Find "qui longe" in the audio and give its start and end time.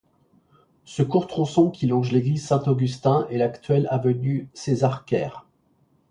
1.69-2.11